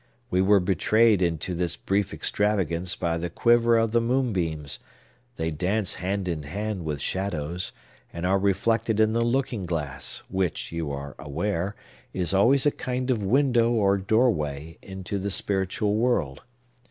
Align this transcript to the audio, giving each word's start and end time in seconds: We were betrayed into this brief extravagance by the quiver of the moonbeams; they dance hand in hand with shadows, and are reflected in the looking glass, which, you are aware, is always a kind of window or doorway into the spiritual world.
We 0.31 0.41
were 0.41 0.59
betrayed 0.59 1.21
into 1.21 1.53
this 1.53 1.75
brief 1.75 2.11
extravagance 2.11 2.95
by 2.95 3.19
the 3.19 3.29
quiver 3.29 3.77
of 3.77 3.91
the 3.91 4.01
moonbeams; 4.01 4.79
they 5.35 5.51
dance 5.51 5.93
hand 5.93 6.27
in 6.27 6.41
hand 6.41 6.85
with 6.85 6.99
shadows, 6.99 7.71
and 8.11 8.25
are 8.25 8.39
reflected 8.39 8.99
in 8.99 9.11
the 9.13 9.23
looking 9.23 9.67
glass, 9.67 10.23
which, 10.27 10.71
you 10.71 10.91
are 10.91 11.13
aware, 11.19 11.75
is 12.13 12.33
always 12.33 12.65
a 12.65 12.71
kind 12.71 13.11
of 13.11 13.21
window 13.21 13.69
or 13.73 13.99
doorway 13.99 14.79
into 14.81 15.19
the 15.19 15.29
spiritual 15.29 15.93
world. 15.93 16.41